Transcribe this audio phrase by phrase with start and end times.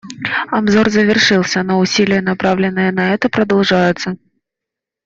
[0.49, 4.17] Обзор завершился, но усилия, направленные на это, продолжаются.